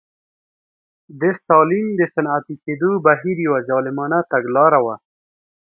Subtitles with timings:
[1.19, 4.95] د ستالین د صنعتي کېدو بهیر یوه ظالمانه تګلاره وه